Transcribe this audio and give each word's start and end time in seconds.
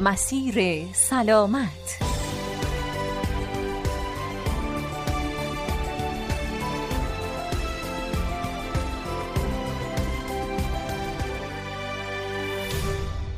مسیر 0.00 0.86
سلامت. 0.92 2.05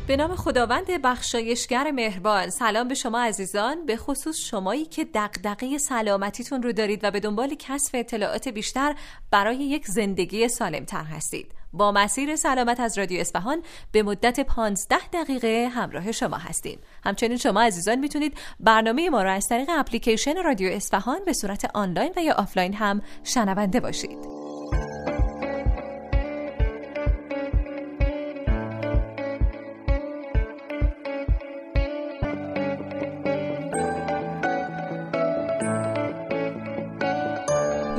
به 0.09 0.17
نام 0.17 0.37
خداوند 0.37 0.87
بخشایشگر 1.03 1.91
مهربان. 1.91 2.51
سلام 2.51 2.89
به 2.89 2.95
شما 2.95 3.21
عزیزان. 3.21 3.87
به 3.87 3.97
خصوص 3.97 4.39
شمایی 4.39 4.85
که 4.85 5.07
دغدغه 5.15 5.79
سلامتیتون 5.79 6.63
رو 6.63 6.73
دارید 6.73 7.01
و 7.03 7.11
به 7.11 7.21
دنبال 7.21 7.55
کسب 7.59 7.91
اطلاعات 7.95 8.49
بیشتر 8.49 8.95
برای 9.31 9.57
یک 9.57 9.87
زندگی 9.87 10.49
سالمتر 10.49 11.05
هستید. 11.05 11.53
با 11.73 11.93
مسیر 11.93 12.37
سلامت 12.37 12.81
از 12.81 12.99
رادیو 12.99 13.21
اسفهان 13.21 13.63
به 13.93 14.03
مدت 14.03 14.41
15 14.41 14.99
دقیقه 15.13 15.69
همراه 15.75 16.13
شما 16.13 16.37
هستیم. 16.37 16.79
همچنین 17.05 17.37
شما 17.37 17.63
عزیزان 17.63 17.99
می‌تونید 17.99 18.39
برنامه 18.61 19.11
ما 19.11 19.23
را 19.23 19.33
از 19.33 19.49
طریق 19.49 19.69
اپلیکیشن 19.79 20.43
رادیو 20.43 20.73
اصفهان 20.73 21.25
به 21.25 21.33
صورت 21.33 21.71
آنلاین 21.75 22.13
و 22.17 22.21
یا 22.21 22.35
آفلاین 22.35 22.75
هم 22.75 23.03
شنونده 23.25 23.81
باشید. 23.81 24.19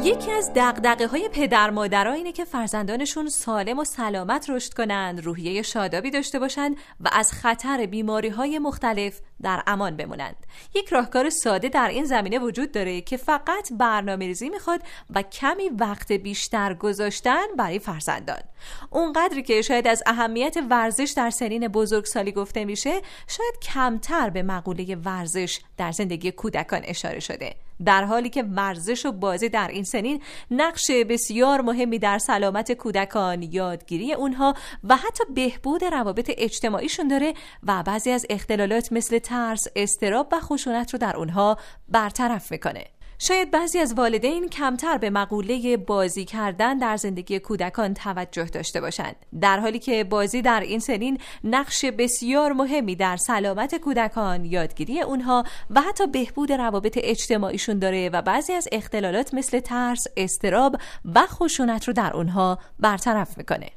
یکی 0.10 0.32
از 0.32 0.52
دغدغه 0.56 1.08
های 1.08 1.30
پدر 1.30 1.70
مادرها 1.70 2.14
اینه 2.14 2.32
که 2.32 2.46
فرزندانشون 2.46 3.30
سالم 3.30 3.80
و 3.80 3.84
سلامت 3.84 4.50
رشد 4.50 4.74
کنند، 4.74 5.26
روحیه 5.26 5.62
شادابی 5.62 6.12
داشته 6.12 6.40
باشند 6.40 6.78
و 7.00 7.10
از 7.12 7.32
خطر 7.32 7.86
بیماری 7.86 8.30
های 8.30 8.60
مختلف 8.60 9.20
در 9.42 9.64
امان 9.68 9.98
بمونند. 9.98 10.36
یک 10.76 10.90
راهکار 10.90 11.30
ساده 11.30 11.70
در 11.70 11.88
این 11.88 12.06
زمینه 12.06 12.40
وجود 12.40 12.72
داره 12.72 13.02
که 13.02 13.18
فقط 13.18 13.74
برنامه 13.74 14.26
ریزی 14.28 14.50
می‌خواد 14.50 14.82
و 15.16 15.22
کمی 15.22 15.70
وقت 15.70 16.12
بیشتر 16.12 16.74
گذاشتن 16.74 17.46
برای 17.58 17.80
فرزندان. 17.80 18.42
اونقدری 18.90 19.44
که 19.44 19.62
شاید 19.62 19.88
از 19.88 20.04
اهمیت 20.06 20.58
ورزش 20.70 21.14
در 21.16 21.30
سنین 21.30 21.68
بزرگسالی 21.68 22.32
گفته 22.32 22.66
میشه، 22.66 23.02
شاید 23.28 23.60
کمتر 23.62 24.30
به 24.30 24.44
مقوله 24.44 24.96
ورزش 24.96 25.60
در 25.78 25.92
زندگی 25.92 26.32
کودکان 26.32 26.82
اشاره 26.84 27.20
شده. 27.20 27.56
در 27.86 28.04
حالی 28.04 28.30
که 28.30 28.44
ورزش 28.44 29.06
و 29.06 29.12
بازی 29.12 29.50
در 29.50 29.68
این 29.68 29.84
سنین 29.84 30.22
نقش 30.52 30.92
بسیار 30.92 31.62
مهمی 31.62 32.00
در 32.00 32.18
سلامت 32.18 32.72
کودکان 32.72 33.44
یادگیری 33.44 34.14
اونها 34.14 34.54
و 34.84 34.96
حتی 34.96 35.24
بهبود 35.36 35.84
روابط 35.84 36.32
اجتماعیشون 36.38 37.08
داره 37.08 37.34
و 37.64 37.84
بعضی 37.84 38.12
از 38.12 38.26
اختلالات 38.30 38.92
مثل 38.94 39.20
ترس، 39.20 39.68
استراب 39.76 40.28
و 40.32 40.40
خشونت 40.40 40.94
رو 40.94 41.00
در 41.00 41.18
اونها 41.18 41.58
برطرف 41.90 42.52
می‌کنه. 42.52 42.86
شاید 43.22 43.52
بعضی 43.52 43.80
از 43.80 43.94
والدین 43.94 44.50
کمتر 44.50 44.98
به 44.98 45.10
مقوله 45.10 45.78
بازی 45.78 46.26
کردن 46.26 46.78
در 46.78 46.98
زندگی 46.98 47.40
کودکان 47.40 47.94
توجه 47.94 48.46
داشته 48.46 48.82
باشند. 48.82 49.16
در 49.42 49.60
حالی 49.60 49.80
که 49.80 50.04
بازی 50.04 50.42
در 50.42 50.60
این 50.60 50.80
سنین 50.80 51.18
نقش 51.44 51.86
بسیار 51.86 52.52
مهمی 52.52 52.96
در 52.96 53.18
سلامت 53.18 53.76
کودکان 53.76 54.46
یادگیری 54.46 55.02
اونها 55.02 55.44
و 55.70 55.82
حتی 55.82 56.08
بهبود 56.08 56.52
روابط 56.52 57.00
اجتماعیشون 57.04 57.80
داره 57.80 58.10
و 58.14 58.22
بعضی 58.22 58.54
از 58.54 58.68
اختلالات 58.72 59.34
مثل 59.34 59.60
ترس، 59.60 60.08
استراب 60.18 60.76
و 61.16 61.26
خشونت 61.28 61.88
رو 61.88 61.94
در 61.94 62.14
اونها 62.14 62.60
برطرف 62.80 63.38
می‌کنه. 63.38 63.70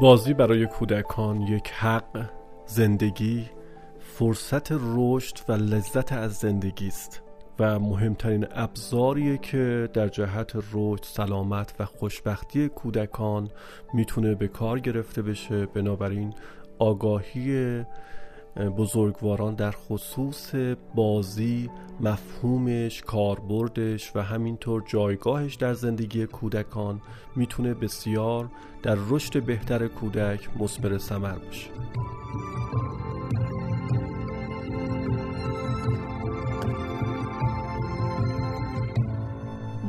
بازی 0.00 0.34
برای 0.34 0.66
کودکان 0.66 1.40
یک 1.40 1.70
حق. 1.70 2.43
زندگی 2.66 3.50
فرصت 3.98 4.72
رشد 4.72 5.38
و 5.48 5.52
لذت 5.52 6.12
از 6.12 6.34
زندگی 6.34 6.86
است 6.86 7.22
و 7.58 7.78
مهمترین 7.78 8.46
ابزاریه 8.50 9.38
که 9.38 9.88
در 9.92 10.08
جهت 10.08 10.52
رشد 10.72 11.04
سلامت 11.04 11.74
و 11.78 11.84
خوشبختی 11.84 12.68
کودکان 12.68 13.48
می‌تونه 13.94 14.34
به 14.34 14.48
کار 14.48 14.80
گرفته 14.80 15.22
بشه. 15.22 15.66
بنابراین 15.66 16.34
آگاهی 16.78 17.84
بزرگواران 18.76 19.54
در 19.54 19.70
خصوص 19.70 20.54
بازی 20.94 21.70
مفهومش 22.00 23.02
کاربردش 23.02 24.16
و 24.16 24.20
همینطور 24.20 24.82
جایگاهش 24.86 25.54
در 25.54 25.74
زندگی 25.74 26.26
کودکان 26.26 27.00
می‌تونه 27.36 27.74
بسیار 27.74 28.48
در 28.82 28.96
رشد 29.08 29.42
بهتر 29.42 29.88
کودک 29.88 30.48
مثمر 30.60 30.98
ثمر 30.98 31.38
باشه. 31.38 31.70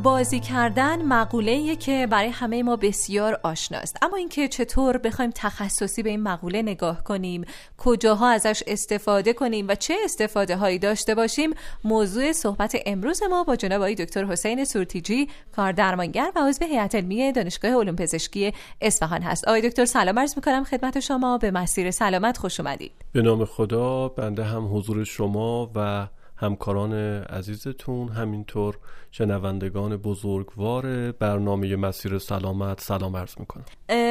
بازی 0.06 0.40
کردن 0.40 1.06
مقوله 1.06 1.76
که 1.76 2.08
برای 2.12 2.30
همه 2.30 2.64
ما 2.64 2.76
بسیار 2.76 3.40
آشناست 3.44 3.98
اما 4.02 4.18
اینکه 4.18 4.48
چطور 4.48 4.98
بخوایم 4.98 5.32
تخصصی 5.36 6.04
به 6.04 6.10
این 6.10 6.24
مقوله 6.24 6.62
نگاه 6.62 7.04
کنیم 7.04 7.46
کجاها 7.78 8.30
ازش 8.30 8.64
استفاده 8.68 9.34
کنیم 9.34 9.68
و 9.68 9.76
چه 9.76 9.96
استفاده 10.04 10.58
هایی 10.58 10.80
داشته 10.80 11.16
باشیم 11.16 11.54
موضوع 11.84 12.32
صحبت 12.32 12.76
امروز 12.86 13.24
ما 13.30 13.44
با 13.44 13.56
جناب 13.56 13.82
آقای 13.82 13.96
دکتر 13.96 14.26
حسین 14.26 14.66
سورتیجی 14.66 15.28
کاردرمانگر 15.56 16.32
و 16.36 16.40
عضو 16.48 16.66
هیئت 16.66 16.96
علمی 16.96 17.32
دانشگاه 17.32 17.72
علوم 17.72 17.96
پزشکی 17.96 18.54
اصفهان 18.82 19.22
هست. 19.22 19.48
آقای 19.48 19.70
دکتر 19.70 19.86
سلام 19.86 20.20
عرض 20.20 20.36
می‌کنم 20.36 20.64
خدمت 20.64 21.00
شما. 21.00 21.38
به 21.38 21.52
مسیر 21.52 21.92
سلامت 21.92 22.38
خوش 22.38 22.60
اومدید. 22.60 22.92
به 23.12 23.22
نام 23.22 23.46
خدا 23.46 24.08
بنده 24.08 24.44
هم 24.44 24.78
حضور 24.78 25.04
شما 25.04 25.72
و 25.76 26.08
همکاران 26.38 26.94
عزیزتون 27.24 28.10
همینطور 28.10 28.78
شنوندگان 29.12 29.98
بزرگوار 29.98 31.12
برنامه 31.12 31.76
مسیر 31.76 32.18
سلامت 32.18 32.82
سلام 32.82 33.18
عرض 33.18 33.34
می‌کنم. 33.40 33.66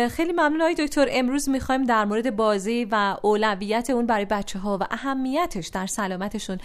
خیلی 0.08 0.32
ممنون 0.32 0.60
های 0.60 0.74
دکتر. 0.74 1.06
امروز 1.10 1.48
می‌خوایم 1.48 1.84
در 1.84 2.04
مورد 2.04 2.36
بازی 2.36 2.84
و 2.90 3.16
اولویت 3.22 3.90
اون 3.90 4.06
برای 4.06 4.24
بچه 4.24 4.58
ها 4.58 4.78
و 4.80 4.86
اهمیتش 4.90 5.68
در 5.68 5.86
سلامتشون 5.86 6.58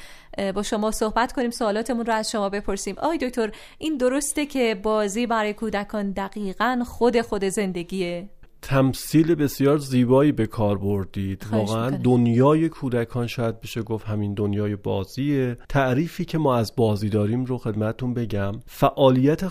با 0.56 0.64
شما 0.64 0.92
صحبت 0.92 1.34
کنیم 1.34 1.50
سوالاتمون 1.52 2.06
رو 2.06 2.14
از 2.14 2.32
شما 2.32 2.50
بپرسیم. 2.50 2.96
آقای 2.98 3.18
دکتر 3.18 3.52
این 3.78 3.98
درسته 3.98 4.46
که 4.46 4.80
بازی 4.84 5.28
برای 5.28 5.54
کودکان 5.54 6.12
دقیقا 6.12 6.84
خود 6.86 7.22
خود 7.22 7.44
زندگیه؟ 7.44 8.30
تمثیل 8.62 9.36
بسیار 9.36 9.78
زیبایی 9.78 10.32
به 10.32 10.48
کار 10.48 10.78
بردید. 10.78 11.46
واقعا 11.52 11.90
دنیای 11.90 12.70
کودکان 12.70 13.28
شاید 13.28 13.60
بشه 13.60 13.82
گفت 13.82 14.06
همین 14.06 14.34
دنیای 14.34 14.76
بازیه. 14.76 15.58
تعریفی 15.70 16.26
که 16.26 16.38
ما 16.38 16.56
از 16.56 16.76
بازی 16.76 17.10
داریم 17.10 17.46
رو 17.46 17.58
خدمتون 17.58 18.14
بگم. 18.14 18.52
فعالیت 18.66 19.48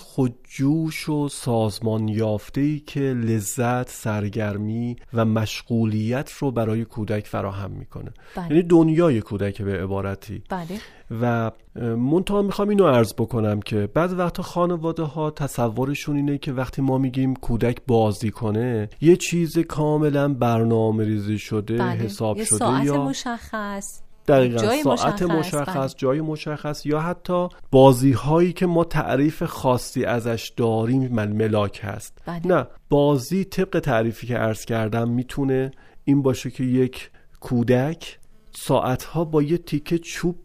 خودجوش 0.48 1.09
و 1.09 1.28
سازمان 1.28 2.09
یافته 2.09 2.60
ای 2.60 2.78
که 2.78 3.00
لذت 3.00 3.88
سرگرمی 3.91 4.97
و 5.14 5.25
مشغولیت 5.25 6.32
رو 6.32 6.50
برای 6.50 6.84
کودک 6.84 7.26
فراهم 7.26 7.70
می‌کنه 7.70 8.10
بله. 8.36 8.47
یعنی 8.50 8.62
دنیای 8.62 9.20
کودک 9.20 9.62
به 9.62 9.82
عبارتی 9.82 10.42
بله. 10.48 10.81
و 11.20 11.50
منتها 11.97 12.42
می‌خوام 12.42 12.69
اینو 12.69 12.87
عرض 12.87 13.14
بکنم 13.14 13.60
که 13.60 13.88
بعض 13.94 14.12
وقتا 14.12 14.42
خانواده 14.42 15.03
ها 15.03 15.31
تصورشون 15.31 16.16
اینه 16.16 16.38
که 16.38 16.53
وقتی 16.53 16.82
ما 16.82 16.98
میگیم 16.98 17.34
کودک 17.34 17.78
بازی 17.87 18.31
کنه 18.31 18.88
یه 19.00 19.16
چیز 19.16 19.58
کاملا 19.58 20.34
برنامه 20.34 21.05
ریزی 21.05 21.38
شده 21.38 21.78
بله. 21.78 21.93
حساب 21.93 22.43
شده 22.43 22.58
ساعت 22.58 22.84
یا 22.84 23.05
مشخص 23.05 24.07
دقیقا 24.28 24.62
جای 24.62 24.82
ساعت 24.82 25.22
مشخص, 25.22 25.54
مشخص 25.54 25.76
بله. 25.76 25.94
جای 25.96 26.20
مشخص 26.20 26.86
یا 26.86 27.00
حتی 27.00 27.48
بازی 27.70 28.12
هایی 28.12 28.52
که 28.52 28.66
ما 28.66 28.84
تعریف 28.84 29.42
خاصی 29.42 30.04
ازش 30.04 30.52
داریم 30.56 31.08
من 31.12 31.32
ملاک 31.32 31.80
هست 31.82 32.19
بله. 32.26 32.46
نه 32.46 32.66
بازی 32.88 33.44
طبق 33.44 33.80
تعریفی 33.80 34.26
که 34.26 34.36
عرض 34.36 34.64
کردم 34.64 35.08
می‌تونه 35.08 35.70
این 36.04 36.22
باشه 36.22 36.50
که 36.50 36.64
یک 36.64 37.10
کودک 37.40 38.19
ساعتها 38.60 39.25
با 39.25 39.43
یه 39.43 39.58
تیکه 39.58 39.99
چوب 39.99 40.37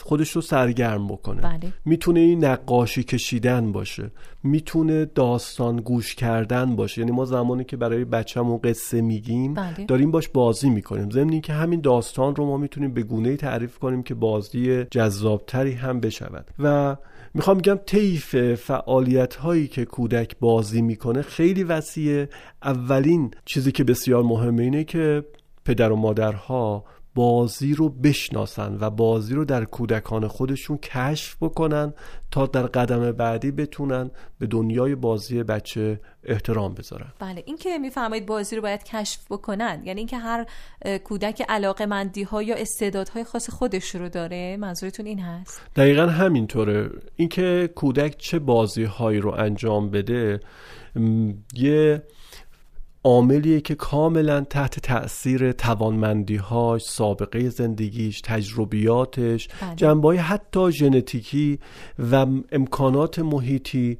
خودش 0.00 0.30
رو 0.30 0.40
سرگرم 0.40 1.08
بکنه. 1.08 1.40
بله. 1.40 1.72
می‌تونه 1.84 2.20
این 2.20 2.44
نقاشی 2.44 3.04
کشیدن 3.04 3.72
باشه. 3.72 4.10
می‌تونه 4.42 5.04
داستان 5.04 5.76
گوش 5.76 6.14
کردن 6.14 6.76
باشه. 6.76 7.00
یعنی 7.00 7.12
ما 7.12 7.24
زمانی 7.24 7.64
که 7.64 7.76
برای 7.76 8.04
بچه‌مون 8.04 8.58
قصه 8.58 9.00
میگیم 9.00 9.54
بله. 9.54 9.84
داریم 9.88 10.10
باش 10.10 10.28
بازی 10.28 10.70
می‌کنیم. 10.70 11.10
ضمن 11.10 11.40
که 11.40 11.52
همین 11.52 11.80
داستان 11.80 12.36
رو 12.36 12.46
ما 12.46 12.56
می‌تونیم 12.56 12.94
به 12.94 13.02
گونه 13.02 13.36
تعریف 13.36 13.78
کنیم 13.78 14.02
که 14.02 14.14
بازی 14.14 14.84
جذابتری 14.84 15.72
هم 15.72 16.00
بشود. 16.00 16.50
و 16.58 16.96
می‌خوام 17.34 17.58
بگم 17.58 17.78
طیف 17.86 18.54
فعالیت 18.54 19.34
هایی 19.34 19.68
که 19.68 19.84
کودک 19.84 20.36
بازی 20.40 20.82
می‌کنه 20.82 21.22
خیلی 21.22 21.64
وسیعه. 21.64 22.28
اولین 22.62 23.30
چیزی 23.44 23.72
که 23.72 23.84
بسیار 23.84 24.22
مهمه 24.22 24.62
اینه 24.62 24.84
که 24.84 25.24
پدر 25.64 25.92
و 25.92 25.96
مادرها 25.96 26.84
بازی 27.18 27.74
رو 27.74 27.88
بشناسن 27.88 28.78
و 28.80 28.90
بازی 28.90 29.34
رو 29.34 29.44
در 29.44 29.64
کودکان 29.64 30.28
خودشون 30.28 30.78
کشف 30.78 31.36
بکنن 31.40 31.94
تا 32.30 32.46
در 32.46 32.62
قدم 32.62 33.12
بعدی 33.12 33.50
بتونن 33.50 34.10
به 34.38 34.46
دنیای 34.46 34.94
بازی 34.94 35.42
بچه 35.42 36.00
احترام 36.24 36.74
بذارن. 36.74 37.12
بله 37.18 37.42
این 37.46 37.56
که 37.56 37.78
میفرمایید 37.78 38.26
بازی 38.26 38.56
رو 38.56 38.62
باید 38.62 38.82
کشف 38.82 39.26
بکنن 39.30 39.82
یعنی 39.84 40.00
اینکه 40.00 40.18
هر 40.18 40.46
کودک 41.04 41.42
علاقه 41.48 41.86
مندی 41.86 42.22
ها 42.22 42.42
یا 42.42 42.54
استعدادهای 42.56 43.24
خاص 43.24 43.50
خودش 43.50 43.94
رو 43.94 44.08
داره 44.08 44.56
منظورتون 44.56 45.06
این 45.06 45.20
هست؟ 45.20 45.62
دقیقا 45.76 46.06
همینطوره. 46.06 46.90
اینکه 47.16 47.70
کودک 47.74 48.18
چه 48.18 48.38
بازی 48.38 48.84
هایی 48.84 49.20
رو 49.20 49.30
انجام 49.30 49.90
بده 49.90 50.40
یه 51.54 52.02
عاملیه 53.04 53.60
که 53.60 53.74
کاملا 53.74 54.40
تحت 54.40 54.80
تاثیر 54.80 55.52
توانمندیهاش 55.52 56.82
سابقه 56.82 57.48
زندگیش 57.48 58.20
تجربیاتش 58.20 59.48
بله. 59.48 59.74
جنبای 59.76 60.16
حتی 60.16 60.72
ژنتیکی 60.72 61.58
و 62.12 62.26
امکانات 62.52 63.18
محیطی 63.18 63.98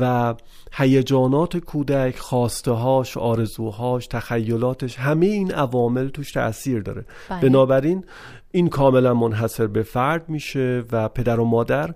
و 0.00 0.34
هیجانات 0.72 1.56
کودک 1.56 2.18
خواستهاش 2.18 3.16
آرزوهاش 3.16 4.06
تخیلاتش 4.06 4.98
همه 4.98 5.26
این 5.26 5.52
عوامل 5.52 6.08
توش 6.08 6.32
تاثیر 6.32 6.82
داره 6.82 7.04
بله. 7.28 7.40
بنابراین 7.40 8.04
این 8.50 8.68
کاملا 8.68 9.14
منحصر 9.14 9.66
به 9.66 9.82
فرد 9.82 10.28
میشه 10.28 10.84
و 10.92 11.08
پدر 11.08 11.40
و 11.40 11.44
مادر 11.44 11.94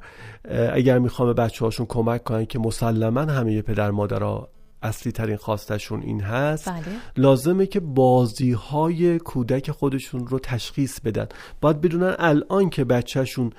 اگر 0.73 0.99
می‌خوام 0.99 1.35
به 1.35 1.43
بچه 1.43 1.65
هاشون 1.65 1.87
کمک 1.87 2.25
کنن 2.25 2.47
که 2.47 2.59
مسلما 2.59 3.21
همه 3.21 3.63
پدر 3.63 3.91
مادرها 3.91 4.49
اصلی 4.83 5.13
ترین 5.13 5.37
خواستشون 5.37 6.03
این 6.03 6.21
هست 6.21 6.69
بله. 6.69 6.83
لازمه 7.17 7.67
که 7.67 7.81
بازی 7.81 8.53
های 8.53 9.19
کودک 9.19 9.71
خودشون 9.71 10.27
رو 10.27 10.39
تشخیص 10.39 11.01
بدن 11.01 11.27
باید 11.61 11.81
بدونن 11.81 12.17
الان 12.19 12.71
که 12.71 12.85
بچهشون 12.85 13.53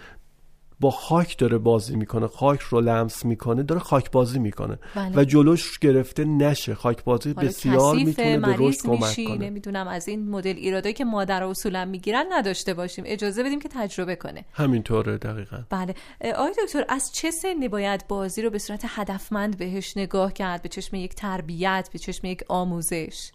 با 0.81 0.92
خاک 0.92 1.38
داره 1.38 1.57
بازی 1.57 1.95
می‌کنه 1.95 2.28
خاک 2.28 2.60
رو 2.60 2.81
لمس 2.81 3.25
می‌کنه 3.25 3.63
داره 3.63 3.81
خاک 3.81 4.12
بازی 4.12 4.39
می‌کنه. 4.39 4.80
بله. 4.95 5.16
و 5.16 5.24
جلوش 5.24 5.80
گرفته 5.80 6.25
نشه. 6.25 6.75
خاک 6.75 7.04
بازی 7.04 7.33
بسیار 7.33 7.95
می‌تونه 7.95 8.39
به 8.39 8.56
رشد 8.57 8.81
کمک 8.81 9.16
کنه. 9.16 9.38
نمی‌دونم 9.38 9.88
از 9.88 10.07
این 10.07 10.30
مدل 10.30 10.56
ایرادایی 10.57 10.94
که 10.94 11.06
مادر 11.06 11.44
اصولا 11.44 11.86
می‌گیرن 11.86 12.25
نداشته 12.31 12.74
باشیم. 12.74 13.04
اجازه 13.07 13.44
بدیم 13.44 13.60
که 13.60 13.69
تجربه 13.69 14.16
کنه. 14.16 14.45
همینطوره 14.54 15.18
دقیقا. 15.18 15.57
بله. 15.69 15.95
آقای 16.36 16.54
دکتر 16.66 16.86
از 16.89 17.12
چه 17.13 17.31
سنی 17.31 17.68
باید 17.68 18.07
بازی 18.07 18.42
رو 18.42 18.50
به 18.50 18.60
صورت 18.60 18.81
هدفمند 18.88 19.57
بهش 19.57 19.98
نگاه 19.98 20.34
کرد؟ 20.34 20.62
به 20.62 20.69
چشم 20.69 20.95
یک 20.95 21.16
تربیت 21.16 21.89
به 21.94 22.00
چشم 22.00 22.27
یک 22.27 22.44
آموزش؟ 22.48 23.31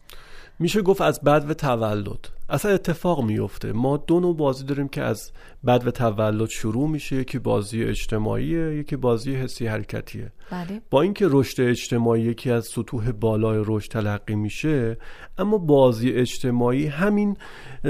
میشه 0.58 0.82
گفت 0.82 1.00
از 1.00 1.20
بد 1.20 1.50
و 1.50 1.54
تولد. 1.54 2.28
اصلا 2.48 2.72
اتفاق 2.72 3.24
میفته 3.24 3.72
ما 3.72 3.96
دو 3.96 4.20
نوع 4.20 4.36
بازی 4.36 4.64
داریم 4.64 4.88
که 4.88 5.02
از 5.02 5.32
بد 5.66 5.86
و 5.86 5.90
تولد 5.90 6.48
شروع 6.48 6.88
میشه. 6.88 7.16
یکی 7.16 7.38
بازی 7.38 7.84
اجتماعیه 7.84 8.76
یکی 8.76 8.96
بازی 8.96 9.34
حسی 9.34 9.66
حرکتیه. 9.66 10.32
بله. 10.50 10.80
با 10.90 11.02
اینکه 11.02 11.26
رشد 11.30 11.60
اجتماعی 11.60 12.22
یکی 12.22 12.50
از 12.50 12.66
سطوح 12.66 13.12
بالای 13.12 13.62
رشد 13.66 13.90
تلقی 13.90 14.34
میشه 14.34 14.96
اما 15.38 15.58
بازی 15.58 16.10
اجتماعی 16.10 16.86
همین 16.86 17.36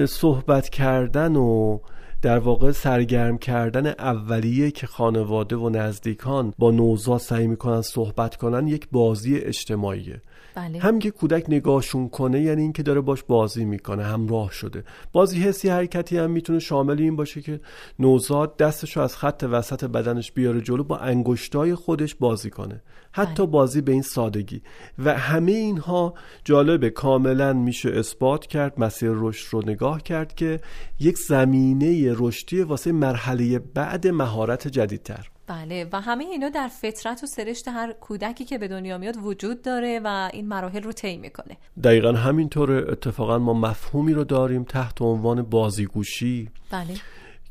صحبت 0.08 0.68
کردن 0.68 1.36
و 1.36 1.78
در 2.22 2.38
واقع 2.38 2.70
سرگرم 2.70 3.38
کردن 3.38 3.86
اولیه 3.86 4.70
که 4.70 4.86
خانواده 4.86 5.56
و 5.56 5.68
نزدیکان 5.68 6.54
با 6.58 6.70
نوزاد 6.70 7.20
سعی 7.20 7.46
می‌کنن 7.46 7.82
صحبت 7.82 8.36
کنن 8.36 8.68
یک 8.68 8.88
بازی 8.92 9.36
اجتماعیه. 9.36 10.22
بله. 10.56 10.78
هم 10.78 10.98
که 10.98 11.10
کودک 11.10 11.44
نگاهشون 11.48 12.08
کنه 12.08 12.40
یعنی 12.40 12.62
اینکه 12.62 12.82
داره 12.82 13.00
باش 13.00 13.22
بازی 13.22 13.64
می‌کنه 13.64 14.04
همراه 14.04 14.52
شده. 14.52 14.84
بازی 15.12 15.40
حسی 15.40 15.68
حرکتی 15.68 16.18
هم 16.18 16.30
می‌تونه 16.30 16.58
شامل 16.58 17.00
این 17.00 17.16
باشه 17.16 17.42
که 17.42 17.60
نوزاد 17.98 18.56
دستشو 18.56 19.00
از 19.00 19.16
خط 19.16 19.44
وسط 19.50 19.84
بدنش 19.84 20.32
بیاره 20.32 20.60
جلو 20.60 20.84
با 20.84 20.98
انگشتای 20.98 21.74
خودش 21.74 22.14
بازی 22.14 22.50
کنه. 22.50 22.82
حتی 23.12 23.42
بله. 23.42 23.46
بازی 23.46 23.80
به 23.80 23.92
این 23.92 24.02
سادگی. 24.02 24.62
و 24.98 25.14
همه 25.14 25.52
اینها 25.52 26.14
جالبه. 26.44 26.90
کاملا 26.90 27.52
میشه 27.52 27.90
اثبات 27.90 28.46
کرد 28.46 28.80
مسیر 28.80 29.10
رشد 29.14 29.48
رو 29.52 29.62
نگاه 29.66 30.02
کرد 30.02 30.34
که 30.34 30.60
یک 31.00 31.18
زمینه 31.18 32.14
رشدی 32.16 32.62
واسه 32.62 32.92
مرحله 32.92 33.58
بعد 33.58 34.06
مهارت 34.06 34.68
جدیدتر. 34.68 35.30
بله 35.46 35.88
و 35.92 36.00
همه 36.00 36.24
اینا 36.24 36.48
در 36.48 36.68
فطرت 36.68 37.22
و 37.24 37.26
سرشت 37.26 37.68
هر 37.68 37.92
کودکی 37.92 38.44
که 38.44 38.58
به 38.58 38.68
دنیا 38.68 38.98
میاد 38.98 39.16
وجود 39.22 39.62
داره 39.62 40.00
و 40.04 40.30
این 40.32 40.48
مراحل 40.48 40.82
رو 40.82 40.92
طی 40.92 41.16
می‌کنه. 41.16 41.56
دقیقا 41.84 42.12
همینطور 42.12 42.90
اتفاقا 42.90 43.38
ما 43.38 43.54
مفهومی 43.54 44.12
رو 44.12 44.24
داریم 44.24 44.64
تحت 44.64 45.02
عنوان 45.02 45.42
بازیگوشی 45.42 46.50
بله. 46.70 46.94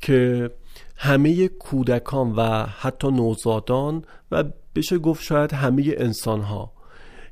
که 0.02 0.50
همه 0.98 1.48
کودکان 1.48 2.32
و 2.32 2.66
حتی 2.66 3.12
نوزادان 3.12 4.04
و 4.32 4.44
بشه 4.76 4.98
گفت 4.98 5.24
شاید 5.24 5.54
همه 5.54 5.94
انسان 5.98 6.42
ها 6.42 6.72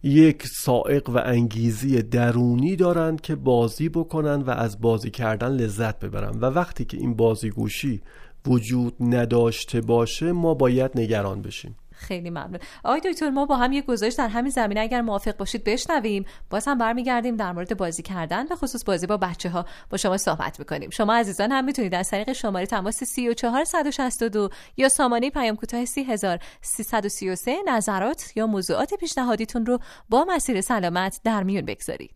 یک 0.04 0.48
سائق 0.48 1.10
و 1.10 1.18
انگیزی 1.26 2.02
درونی 2.02 2.76
دارند 2.76 3.22
که 3.22 3.36
بازی 3.36 3.90
بکنن 3.90 4.42
و 4.42 4.50
از 4.50 4.82
بازی 4.82 5.10
کردن 5.10 5.52
لذت 5.52 6.00
ببرن. 6.00 6.40
و 6.40 6.46
وقتی 6.46 6.86
که 6.86 6.98
این 6.98 7.14
بازیگوشی 7.14 8.02
وجود 8.48 8.96
نداشته 9.00 9.82
باشه 9.82 10.32
ما 10.32 10.54
باید 10.54 10.92
نگران 10.96 11.42
بشیم. 11.42 11.78
خیلی 11.96 12.30
ممنون. 12.30 12.60
آقای 12.84 13.02
دکتر 13.02 13.30
ما 13.30 13.46
با 13.46 13.56
هم 13.56 13.72
یه 13.72 13.82
گزارش 13.82 14.14
در 14.14 14.28
همین 14.28 14.52
زمینه 14.52 14.80
اگر 14.80 15.02
موافق 15.02 15.38
باشید 15.38 15.64
بشنویم. 15.64 16.26
باز 16.50 16.68
هم 16.68 16.78
برمیگردیم 16.78 17.36
در 17.36 17.52
مورد 17.52 17.78
بازی 17.78 18.02
کردن 18.02 18.46
و 18.48 18.56
خصوص 18.56 18.84
بازی 18.84 19.08
با 19.08 19.18
بچه 19.18 19.50
ها 19.50 19.66
با 19.90 19.98
شما 19.98 20.18
صحبت 20.18 20.60
می‌کنیم. 20.60 20.90
شما 20.90 21.14
عزیزان 21.14 21.52
هم 21.52 21.66
می‌تونید 21.66 21.96
از 21.96 22.10
طریق 22.10 22.34
شماره 22.34 22.66
تماس 22.66 23.04
34162 23.04 24.50
یا 24.78 24.90
سامانه 24.90 25.30
پیام 25.30 25.56
کوتاه 25.56 25.86
30333 25.86 27.56
نظرات 27.68 28.38
یا 28.38 28.48
موضوعات 28.48 28.94
پیشنهادیتون 28.94 29.66
رو 29.66 29.80
با 30.10 30.26
مسیر 30.30 30.62
سلامت 30.62 31.22
در 31.24 31.44
میون 31.44 31.66
بگذارید. 31.66 32.12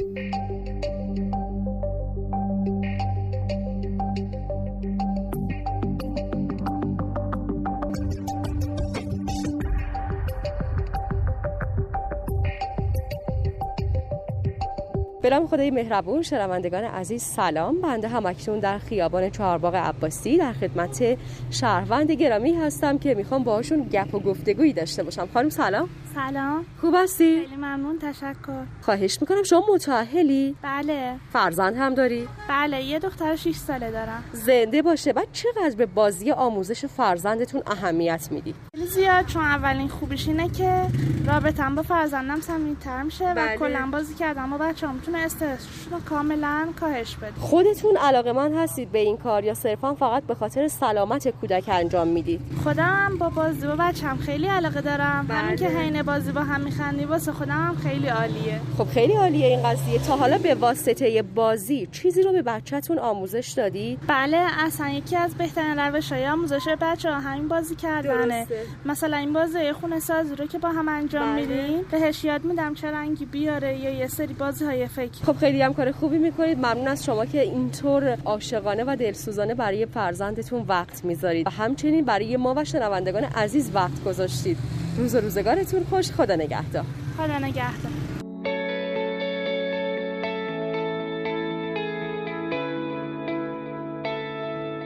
به 15.29 15.47
خدای 15.47 15.71
مهربون 15.71 16.21
شنوندگان 16.21 16.83
عزیز 16.83 17.23
سلام. 17.23 17.81
بنده 17.81 18.07
همکنون 18.07 18.59
در 18.59 18.77
خیابان 18.77 19.29
چهارباغ 19.29 19.75
عباسی 19.75 20.37
در 20.37 20.53
خدمت 20.53 21.17
شهروند 21.51 22.11
گرامی 22.11 22.53
هستم 22.53 22.97
که 22.97 23.13
می‌خوام 23.13 23.43
باهاشون 23.43 23.83
گپ 23.91 24.15
و 24.15 24.19
گفتگویی 24.19 24.73
داشته 24.73 25.03
باشم. 25.03 25.27
خانم 25.33 25.49
سلام. 25.49 25.89
سلام. 26.17 26.65
خوب 26.81 26.95
هستی؟ 26.97 27.39
خیلی 27.39 27.55
ممنون 27.55 27.99
تشکر. 27.99 28.63
خواهش 28.81 29.17
می‌کنم 29.21 29.43
شما 29.43 29.63
متأهلی؟ 29.73 30.55
بله. 30.61 31.15
فرزند 31.33 31.75
هم 31.77 31.93
داری؟ 31.93 32.27
بله 32.49 32.83
یه 32.83 32.99
دختر 32.99 33.35
6 33.35 33.55
ساله 33.55 33.91
دارم. 33.91 34.23
زنده 34.31 34.81
باشه 34.81 35.13
بعد 35.13 35.27
چقدر 35.31 35.75
به 35.77 35.85
بازی 35.85 36.31
آموزش 36.31 36.85
فرزندتون 36.85 37.61
اهمیت 37.67 38.27
میدی؟ 38.31 38.53
زیاد 38.73 39.25
چون 39.25 39.41
اولین 39.41 39.87
خوبیش 39.87 40.27
اینه 40.27 40.49
که 40.49 40.81
رابطم 41.27 41.75
با 41.75 41.81
فرزندم 41.81 42.41
صمیمیت‌تر 42.41 43.03
میشه 43.03 43.33
بله. 43.33 43.55
و 43.55 43.57
کلا 43.57 43.89
بازی 43.91 44.13
کردم 44.13 44.49
با 44.49 44.57
بچه‌ها 44.57 44.93
می‌تونه 44.93 45.17
استرسشون 45.17 45.93
رو 45.93 45.99
کاملا 45.99 46.67
کاهش 46.79 47.15
بده. 47.15 47.33
خودتون 47.39 47.97
علاقه 47.97 48.31
من 48.31 48.53
هستید 48.53 48.91
به 48.91 48.99
این 48.99 49.17
کار 49.17 49.43
یا 49.43 49.53
صرفا 49.53 49.95
فقط 49.95 50.23
به 50.23 50.35
خاطر 50.35 50.67
سلامت 50.67 51.27
کودک 51.27 51.63
انجام 51.67 52.07
می‌دید؟ 52.07 52.41
خودم 52.63 53.17
با 53.19 53.29
بازی 53.29 53.67
با 53.67 53.75
بچم 53.75 54.17
خیلی 54.17 54.47
علاقه 54.47 54.81
دارم. 54.81 55.25
بله. 55.29 55.37
همین 55.37 55.55
که 55.55 55.67
حین 55.67 56.03
بازی 56.07 56.31
با 56.31 56.41
هم 56.41 56.61
میخندی 56.61 57.05
واسه 57.05 57.31
خودم 57.31 57.51
هم 57.67 57.75
خیلی 57.75 58.07
عالیه. 58.07 58.59
خب 58.77 58.87
خیلی 58.87 59.13
عالیه 59.13 59.47
این 59.47 59.63
قضیه. 59.63 59.99
تا 60.07 60.15
حالا 60.15 60.37
به 60.37 60.55
واسطه 60.55 61.21
بازی 61.21 61.87
چیزی 61.91 62.21
رو 62.23 62.31
به 62.31 62.41
بچهتون 62.41 62.99
آموزش 62.99 63.53
دادی؟ 63.57 63.97
بله 64.07 64.37
اصلا 64.37 64.89
یکی 64.89 65.15
از 65.15 65.35
بهترین 65.35 65.79
روش‌های 65.79 66.27
آموزش 66.27 66.67
بچه 66.81 67.09
همین 67.11 67.47
بازی 67.47 67.75
کردنه. 67.75 68.47
مثلا 68.85 69.17
این 69.17 69.33
بازی 69.33 69.71
خونه 69.71 69.99
سازی 69.99 70.35
رو 70.35 70.45
که 70.45 70.57
با 70.57 70.69
هم 70.69 70.89
انجام 70.89 71.35
بله. 71.35 71.41
میدیم 71.41 71.85
بهش 71.91 72.23
یاد 72.23 72.43
میدم 72.43 72.73
چه 72.73 72.91
رنگی 72.91 73.25
بیاره 73.25 73.79
یا 73.79 73.89
یه 73.89 74.07
سری 74.07 74.33
بازی 74.33 74.65
های 74.65 74.87
فکر. 74.87 75.23
خب 75.25 75.37
خیلی 75.37 75.61
هم 75.61 75.73
کار 75.73 75.91
خوبی 75.91 76.17
می‌کنید. 76.17 76.57
ممنون 76.57 76.87
از 76.87 77.05
شما 77.05 77.25
که 77.25 77.41
اینطور 77.41 78.17
عاشقانه 78.25 78.83
و 78.87 78.95
دلسوزانه 78.99 79.55
برای 79.55 79.85
فرزندتون 79.85 80.65
وقت 80.67 81.05
می‌ذارید. 81.05 81.47
و 81.47 81.49
همچنین 81.49 82.05
برای 82.05 82.37
ما 82.37 82.53
و 82.57 82.63
شنوندگان 82.63 83.23
عزیز 83.23 83.71
وقت 83.73 84.03
گذاشتید. 84.03 84.57
روز 84.97 85.15
و 85.15 85.19
روزگارتون 85.19 85.83
خوش. 85.83 86.11
خدا 86.11 86.35
نگهدار. 86.35 86.85
خدا 87.17 87.37
نگهدار. 87.37 87.91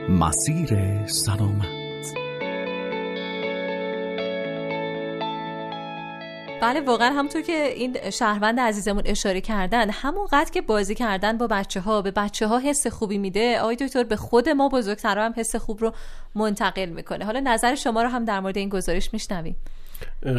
مسیر 0.08 1.06
سلامت. 1.06 2.14
بله 6.62 6.80
واقعا 6.80 7.10
همونطور 7.10 7.42
که 7.42 7.52
این 7.52 8.10
شهروند 8.10 8.60
عزیزمون 8.60 9.02
اشاره 9.06 9.40
کردن 9.40 9.90
همون 9.90 10.26
قد 10.32 10.50
که 10.50 10.62
بازی 10.62 10.94
کردن 10.94 11.38
با 11.38 11.46
بچه 11.46 11.80
ها 11.80 12.02
به 12.02 12.10
بچه 12.10 12.46
ها 12.46 12.58
حس 12.58 12.86
خوبی 12.86 13.18
میده. 13.18 13.60
آقای 13.60 13.76
دکتر 13.76 14.04
به 14.04 14.16
خود 14.16 14.48
ما 14.48 14.68
بزرگترها 14.68 15.24
هم 15.24 15.34
حس 15.36 15.56
خوب 15.56 15.80
رو 15.80 15.92
منتقل 16.34 16.86
می‌کنه. 16.86 17.24
حالا 17.24 17.40
نظر 17.40 17.74
شما 17.74 18.02
رو 18.02 18.08
هم 18.08 18.24
در 18.24 18.40
مورد 18.40 18.58
این 18.58 18.68
گزارش 18.68 19.12
میشنویم. 19.12 19.56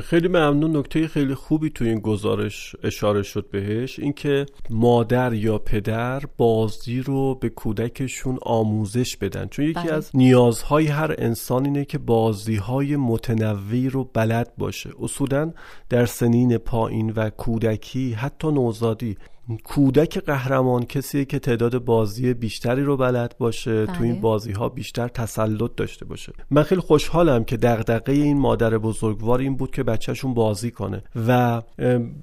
خیلی 0.03 0.27
ممنون. 0.27 0.77
نکته 0.77 1.07
خیلی 1.07 1.35
خوبی 1.35 1.69
توی 1.69 1.89
این 1.89 1.99
گزارش 1.99 2.75
اشاره 2.83 3.23
شد 3.23 3.49
بهش. 3.51 3.99
اینکه 3.99 4.45
مادر 4.69 5.33
یا 5.33 5.57
پدر 5.57 6.23
بازی 6.37 7.01
رو 7.01 7.35
به 7.35 7.49
کودکشون 7.49 8.39
آموزش 8.41 9.17
بدن. 9.17 9.47
چون 9.47 9.65
یکی 9.65 9.73
بله. 9.73 9.93
از 9.93 10.11
نیازهای 10.13 10.87
هر 10.87 11.15
انسان 11.17 11.65
اینه 11.65 11.85
که 11.85 11.97
بازی 11.97 12.55
های 12.55 12.95
متنوعی 12.95 13.89
رو 13.89 14.03
بلد 14.13 14.53
باشه. 14.57 14.89
اصولا 15.01 15.53
در 15.89 16.05
سنین 16.05 16.57
پایین 16.57 17.09
و 17.15 17.29
کودکی 17.29 18.13
حتی 18.13 18.51
نوزادی 18.51 19.17
کودک 19.63 20.17
قهرمان 20.17 20.85
کسیه 20.85 21.25
که 21.25 21.39
تعداد 21.39 21.77
بازی 21.77 22.33
بیشتری 22.33 22.83
رو 22.83 22.97
بلد 22.97 23.35
باشه 23.37 23.85
تو 23.85 24.03
این 24.03 24.11
بله. 24.11 24.21
بازی 24.21 24.51
ها 24.51 24.69
بیشتر 24.69 25.07
تسلط 25.07 25.71
داشته 25.75 26.05
باشه 26.05 26.33
من 26.51 26.63
خیلی 26.63 26.81
خوشحالم 26.81 27.43
که 27.43 27.57
دغدغه 27.57 28.13
این 28.13 28.37
مادر 28.37 28.77
بزرگوار 28.77 29.39
این 29.39 29.55
بود 29.55 29.71
که 29.71 29.83
بچهشون 29.83 30.33
بازی 30.33 30.71
کنه 30.71 31.03
و 31.27 31.61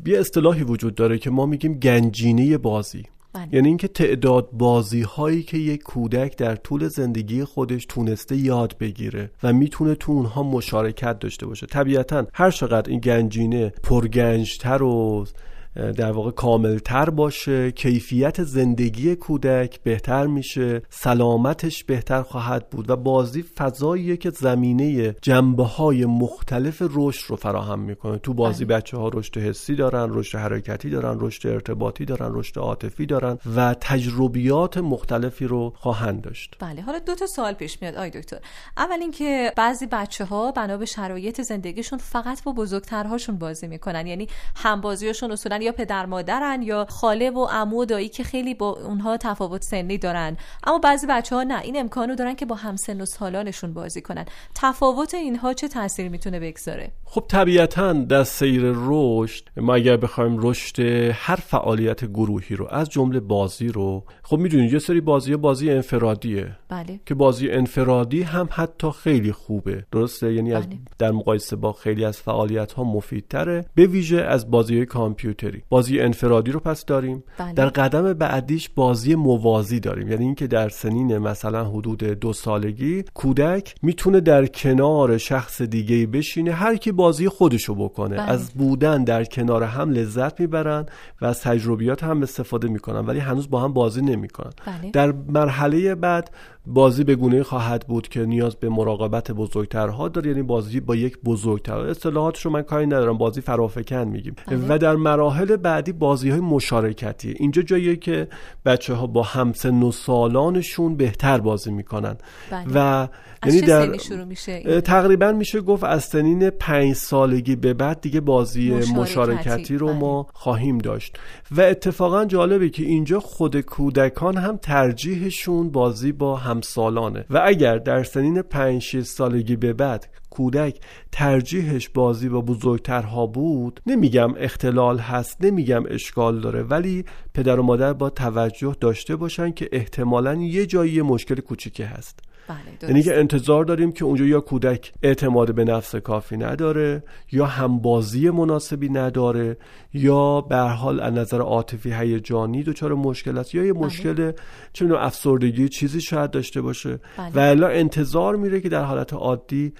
یه 0.06 0.18
اصطلاحی 0.18 0.62
وجود 0.62 0.94
داره 0.94 1.18
که 1.18 1.30
ما 1.30 1.46
میگیم 1.46 1.74
گنجینه 1.74 2.58
بازی 2.58 3.04
بله. 3.32 3.48
یعنی 3.52 3.68
اینکه 3.68 3.88
تعداد 3.88 4.48
بازی 4.52 5.02
هایی 5.02 5.42
که 5.42 5.58
یک 5.58 5.82
کودک 5.82 6.36
در 6.36 6.56
طول 6.56 6.88
زندگی 6.88 7.44
خودش 7.44 7.86
تونسته 7.86 8.36
یاد 8.36 8.78
بگیره 8.78 9.30
و 9.42 9.52
می‌تونه 9.52 9.94
تو 9.94 10.12
اونها 10.12 10.42
مشارکت 10.42 11.18
داشته 11.18 11.46
باشه 11.46 11.66
طبیعتا 11.66 12.26
هر 12.34 12.50
چقدر 12.50 12.90
این 12.90 13.00
گنجینه 13.00 13.72
پرگنجتر 13.82 14.82
و 14.82 15.26
در 15.74 16.12
واقع 16.12 16.30
کاملتر 16.30 17.10
باشه 17.10 17.70
کیفیت 17.70 18.42
زندگی 18.42 19.16
کودک 19.16 19.80
بهتر 19.82 20.26
میشه 20.26 20.82
سلامتش 20.90 21.84
بهتر 21.84 22.22
خواهد 22.22 22.70
بود 22.70 22.90
و 22.90 22.96
بازی 22.96 23.42
فضاییه 23.42 24.16
که 24.16 24.30
زمینه 24.30 25.14
جنبه 25.22 25.64
های 25.64 26.06
مختلف 26.06 26.82
رشد 26.94 27.30
رو 27.30 27.36
فراهم 27.36 27.78
می‌کنه. 27.78 28.18
تو 28.18 28.34
بازی 28.34 28.64
بله. 28.64 28.76
بچه 28.76 28.96
ها 28.96 29.08
رشد 29.08 29.38
حسی 29.38 29.74
دارن 29.74 30.06
رشد 30.10 30.38
حرکتی 30.38 30.90
دارن 30.90 31.16
رشد 31.20 31.48
ارتباطی 31.48 32.04
دارن 32.04 32.30
رشد 32.34 32.58
عاطفی 32.58 33.06
دارن 33.06 33.38
و 33.56 33.74
تجربیات 33.80 34.78
مختلفی 34.78 35.46
رو 35.46 35.72
خواهند 35.76 36.22
داشت. 36.22 36.56
بله 36.60 36.82
حالا 36.82 36.98
دو 36.98 37.14
تا 37.14 37.26
سوال 37.26 37.52
پیش 37.52 37.82
میاد 37.82 37.94
آی 37.94 38.10
دکتر. 38.10 38.38
اول 38.76 39.00
اینکه 39.00 39.52
بعضی 39.56 39.86
بچه 39.86 40.24
ها 40.24 40.52
بنا 40.52 40.76
به 40.76 40.86
شرایط 40.86 41.40
زندگیشون 41.40 41.98
فقط 41.98 42.44
با 42.44 42.52
بزرگترهاشون 42.52 43.38
بازی 43.38 43.66
می‌کنن 43.68 44.06
یعنی 44.06 44.28
هم 44.56 44.80
بازیشون 44.80 45.32
اصولا 45.32 45.59
یا 45.62 45.72
پدر 45.72 46.06
مادرن 46.06 46.62
یا 46.62 46.86
خاله 46.90 47.30
و 47.30 47.44
عمو 47.44 47.82
و 47.82 47.84
دایی 47.84 48.08
که 48.08 48.24
خیلی 48.24 48.54
با 48.54 48.70
اونها 48.70 49.16
تفاوت 49.16 49.62
سنی 49.62 49.98
دارن. 49.98 50.36
اما 50.64 50.78
بعضی 50.78 51.06
بچه 51.06 51.36
ها 51.36 51.42
نه 51.42 51.60
این 51.60 51.80
امکانو 51.80 52.14
دارن 52.14 52.34
که 52.34 52.46
با 52.46 52.56
همسن 52.56 53.00
و 53.00 53.06
سالانشون 53.06 53.74
بازی 53.74 54.00
کنن. 54.00 54.24
تفاوت 54.54 55.14
اینها 55.14 55.54
چه 55.54 55.68
تاثیر 55.68 56.08
می‌تونه 56.08 56.40
بگذاره؟ 56.40 56.92
خب 57.12 57.24
طبیعتا 57.28 57.92
در 57.92 58.24
سیر 58.24 58.62
رشد 58.64 59.44
ما 59.56 59.74
اگر 59.74 59.96
بخوایم 59.96 60.36
رشد 60.38 60.80
هر 61.12 61.36
فعالیت 61.36 62.04
گروهی 62.04 62.56
رو 62.56 62.66
از 62.70 62.88
جمله 62.88 63.20
بازی 63.20 63.68
رو 63.68 64.04
خب 64.22 64.38
می‌دونید 64.38 64.72
یه 64.72 64.78
سری 64.78 65.00
بازی 65.00 65.36
بازی 65.36 65.70
انفرادیه. 65.70 66.56
بله. 66.68 67.00
که 67.06 67.14
بازی 67.14 67.50
انفرادی 67.50 68.22
هم 68.22 68.48
حتی 68.52 68.90
خیلی 68.90 69.32
خوبه. 69.32 69.84
درسته؟ 69.92 70.34
یعنی 70.34 70.50
بله. 70.50 70.66
در 70.98 71.10
مقایسه 71.10 71.56
با 71.56 71.72
خیلی 71.72 72.04
از 72.04 72.18
فعالیت 72.18 72.72
ها 72.72 72.84
مفیدتره. 72.84 73.64
به 73.74 73.86
ویژه 73.86 74.20
از 74.20 74.50
بازی 74.50 74.86
کامپیوتری. 74.86 75.62
بازی 75.68 76.00
انفرادی 76.00 76.52
رو 76.52 76.60
پس 76.60 76.84
داریم. 76.84 77.24
بله. 77.38 77.52
در 77.52 77.68
قدم 77.68 78.12
بعدیش 78.12 78.68
بازی 78.68 79.14
موازی 79.14 79.80
داریم. 79.80 80.08
یعنی 80.08 80.24
اینکه 80.24 80.46
در 80.46 80.68
سنین 80.68 81.18
مثلا 81.18 81.64
حدود 81.64 82.04
دو 82.04 82.32
سالگی 82.32 83.04
کودک 83.14 83.74
می‌تونه 83.82 84.20
در 84.20 84.46
کنار 84.46 85.18
شخص 85.18 85.62
دیگه 85.62 86.06
بشینه. 86.06 86.52
هر 86.52 86.76
کی 86.76 86.92
بازی 87.00 87.28
خودشو 87.28 87.74
بکنه 87.74 88.16
بله. 88.16 88.30
از 88.30 88.50
بودن 88.50 89.04
در 89.04 89.24
کنار 89.24 89.62
هم 89.62 89.90
لذت 89.90 90.40
می‌برن 90.40 90.86
و 91.20 91.26
از 91.26 91.40
تجربیات 91.40 92.04
هم 92.04 92.22
استفاده 92.22 92.68
می‌کنن 92.68 93.06
ولی 93.06 93.18
هنوز 93.18 93.50
با 93.50 93.60
هم 93.60 93.72
بازی 93.72 94.02
نمی‌کنن 94.02 94.52
بله. 94.66 94.90
در 94.90 95.12
مرحله 95.28 95.94
بعد 95.94 96.30
بازی 96.74 97.04
به 97.04 97.14
گونه 97.14 97.42
خواهد 97.42 97.86
بود 97.88 98.08
که 98.08 98.20
نیاز 98.20 98.56
به 98.56 98.68
مراقبت 98.68 99.30
بزرگترها 99.30 100.08
داره 100.08 100.30
یعنی 100.30 100.42
بازی 100.42 100.80
با 100.80 100.96
یک 100.96 101.18
بزرگتر. 101.24 101.78
اصطلاحاتش 101.78 102.44
رو 102.44 102.50
من 102.50 102.62
کاری 102.62 102.86
ندارم. 102.86 103.18
بازی 103.18 103.40
فرافکن 103.40 104.04
میگیم. 104.04 104.36
بله. 104.46 104.66
و 104.68 104.78
در 104.78 104.96
مراحل 104.96 105.56
بعدی 105.56 105.92
بازی 105.92 106.30
های 106.30 106.40
مشارکتی. 106.40 107.34
اینجا 107.38 107.62
جاییه 107.62 107.96
که 107.96 108.28
بچه 108.64 108.94
ها 108.94 109.06
با 109.06 109.22
همسن 109.22 109.82
و 109.82 109.92
سالانشون 109.92 110.96
بهتر 110.96 111.38
بازی 111.38 111.70
می‌کنن. 111.70 112.16
بله. 112.50 112.64
و 112.74 113.08
یعنی 113.46 113.60
در 113.60 113.96
شروع 113.98 114.24
میشه 114.24 114.80
تقریبا 114.80 115.32
میشه 115.32 115.60
گفت 115.60 115.84
از 115.84 116.04
سنین 116.04 116.50
پنج 116.50 116.94
سالگی 116.94 117.56
به 117.56 117.74
بعد 117.74 118.00
دیگه 118.00 118.20
بازی 118.20 118.70
مشارکتی, 118.70 119.00
مشارکتی 119.00 119.76
رو 119.76 119.86
بله. 119.86 119.98
ما 119.98 120.26
خواهیم 120.32 120.78
داشت. 120.78 121.18
و 121.50 121.60
اتفاقا 121.60 122.24
جالبه 122.24 122.68
که 122.68 122.82
اینجا 122.82 123.20
خود 123.20 123.60
کودکان 123.60 124.36
هم 124.36 124.56
ترجیحشون 124.56 125.70
بازی 125.70 126.12
با 126.12 126.36
همسالانه 126.60 127.24
و 127.30 127.42
اگر 127.44 127.78
در 127.78 128.02
سنین 128.02 128.42
5 128.42 129.00
سالگی 129.02 129.56
به 129.56 129.72
بعد 129.72 130.08
کودک 130.30 130.80
ترجیحش 131.12 131.88
بازی 131.88 132.28
با 132.28 132.40
بزرگترها 132.40 133.26
بود 133.26 133.80
نمیگم 133.86 134.34
اختلال 134.36 134.98
هست 134.98 135.36
نمیگم 135.40 135.84
اشکال 135.88 136.40
داره 136.40 136.62
ولی 136.62 137.04
پدر 137.34 137.60
و 137.60 137.62
مادر 137.62 137.92
با 137.92 138.10
توجه 138.10 138.76
داشته 138.80 139.16
باشن 139.16 139.52
که 139.52 139.68
احتمالا 139.72 140.34
یه 140.34 140.66
جایی 140.66 141.02
مشکل 141.02 141.34
کوچیکی 141.34 141.82
هست. 141.82 142.29
بله 142.48 142.90
یعنی 142.90 143.02
که 143.02 143.18
انتظار 143.18 143.64
داریم 143.64 143.92
که 143.92 144.04
اونجا 144.04 144.24
یا 144.24 144.40
کودک 144.40 144.92
اعتماد 145.02 145.54
به 145.54 145.64
نفس 145.64 145.96
کافی 145.96 146.36
نداره 146.36 147.02
یا 147.32 147.46
همبازی 147.46 148.30
مناسبی 148.30 148.88
نداره 148.88 149.56
یا 149.94 150.40
به 150.40 150.56
حال 150.56 151.00
از 151.00 151.12
نظر 151.12 151.40
عاطفی 151.40 151.92
هیجانی 151.92 152.62
دچار 152.62 152.94
مشکل 152.94 153.38
است 153.38 153.54
یا 153.54 153.64
یه 153.64 153.72
بله. 153.72 153.86
مشکل 153.86 154.32
چه 154.72 154.94
افسردگی 154.94 155.68
چیزی 155.68 156.00
شاید 156.00 156.30
داشته 156.30 156.60
باشه 156.60 156.98
بله. 157.18 157.30
و 157.34 157.38
الا 157.38 157.68
انتظار 157.68 158.36
میره 158.36 158.60
که 158.60 158.68
در 158.68 158.84
حالت 158.84 159.12
عادی 159.12 159.72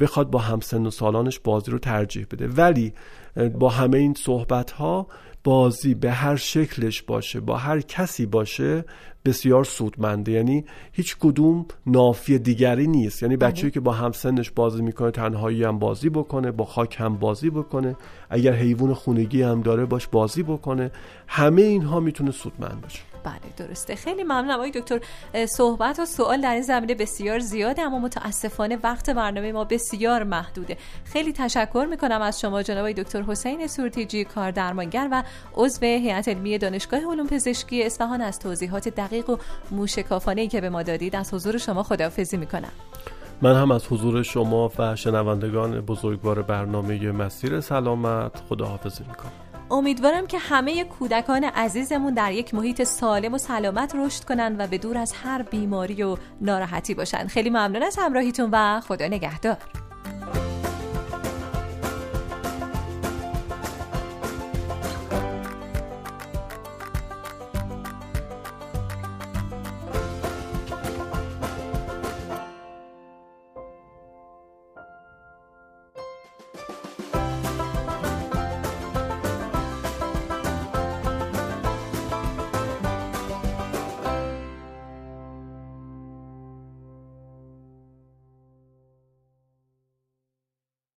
بخواد 0.00 0.30
با 0.30 0.38
همسن 0.38 0.86
و 0.86 0.90
سالانش 0.90 1.38
بازی 1.38 1.70
رو 1.70 1.78
ترجیح 1.78 2.26
بده 2.30 2.48
ولی 2.48 2.92
با 3.58 3.68
همه 3.68 3.98
این 3.98 4.14
صحبت 4.14 4.70
ها 4.70 5.06
بازی 5.44 5.94
به 5.94 6.12
هر 6.12 6.36
شکلش 6.36 7.02
باشه 7.02 7.40
با 7.40 7.56
هر 7.56 7.80
کسی 7.80 8.26
باشه 8.26 8.84
بسیار 9.24 9.64
سودمنده. 9.64 10.32
یعنی 10.32 10.64
هیچ 10.92 11.16
کدوم 11.20 11.66
نافی 11.86 12.38
دیگری 12.38 12.86
نیست. 12.86 13.22
یعنی 13.22 13.36
بله. 13.36 13.50
بچه‌ای 13.50 13.70
که 13.70 13.80
با 13.80 13.92
همسنش 13.92 14.50
بازی 14.50 14.82
می‌کنه 14.82 15.10
تنهایی 15.10 15.64
هم 15.64 15.78
بازی 15.78 16.08
بکنه 16.08 16.50
با 16.50 16.64
خاک 16.64 16.96
هم 16.98 17.16
بازی 17.16 17.50
بکنه. 17.50 17.96
اگر 18.30 18.52
حیوان 18.52 18.94
خونگی 18.94 19.42
هم 19.42 19.60
داره 19.60 19.86
باش 19.86 20.06
بازی 20.06 20.42
بکنه. 20.42 20.90
همه 21.26 21.62
اینها 21.62 22.00
می‌تونه 22.00 22.30
سودمند 22.30 22.80
باشه. 22.80 23.11
بله 23.24 23.66
درسته. 23.68 23.94
خیلی 23.94 24.22
ممنونم. 24.22 24.50
آقای 24.50 24.70
دکتر 24.70 25.00
صحبت 25.46 25.98
و 25.98 26.06
سوال 26.06 26.40
در 26.40 26.52
این 26.52 26.62
زمینه 26.62 26.94
بسیار 26.94 27.38
زیاده 27.38 27.82
اما 27.82 27.98
متاسفانه 27.98 28.78
وقت 28.82 29.10
برنامه 29.10 29.52
ما 29.52 29.64
بسیار 29.64 30.24
محدوده. 30.24 30.76
خیلی 31.04 31.32
تشکر 31.32 31.86
می‌کنم 31.90 32.22
از 32.22 32.40
شما 32.40 32.62
جناب 32.62 32.78
آقای 32.78 32.94
دکتر 32.94 33.22
حسین 33.22 33.66
سورتیجی 33.66 34.24
کار 34.24 34.50
درمانگر 34.50 35.08
و 35.12 35.22
عضو 35.54 35.86
هیئت 35.86 36.28
علمی 36.28 36.58
دانشگاه 36.58 37.00
علوم 37.00 37.26
پزشکی 37.26 37.82
اصفهان 37.82 38.20
از 38.20 38.38
توضیحات 38.38 38.88
دقیق 38.88 39.30
و 39.30 39.36
موشکافانه 39.70 40.40
ای 40.40 40.48
که 40.48 40.60
به 40.60 40.70
ما 40.70 40.82
دادید. 40.82 41.16
از 41.16 41.34
حضور 41.34 41.58
شما 41.58 41.82
خداحافظی 41.82 42.36
می‌کنم. 42.36 42.72
من 43.42 43.54
هم 43.54 43.70
از 43.70 43.86
حضور 43.86 44.22
شما 44.22 44.72
و 44.78 44.96
شنوندگان 44.96 45.80
بزرگوار 45.80 46.42
برنامه 46.42 47.12
مسیر 47.12 47.60
سلامت 47.60 48.42
خداحافظی 48.48 49.04
می‌کنم. 49.08 49.51
امیدوارم 49.72 50.26
که 50.26 50.38
همه 50.38 50.84
کودکان 50.84 51.44
عزیزمون 51.44 52.14
در 52.14 52.32
یک 52.32 52.54
محیط 52.54 52.82
سالم 52.82 53.34
و 53.34 53.38
سلامت 53.38 53.94
رشد 53.94 54.24
کنن 54.24 54.56
و 54.58 54.66
به 54.66 54.78
دور 54.78 54.98
از 54.98 55.12
هر 55.12 55.42
بیماری 55.42 56.02
و 56.02 56.16
ناراحتی 56.40 56.94
باشن. 56.94 57.26
خیلی 57.26 57.50
ممنون 57.50 57.82
از 57.82 57.96
همراهیتون 57.98 58.48
و 58.52 58.80
خدا 58.80 59.06
نگهدار. 59.06 59.56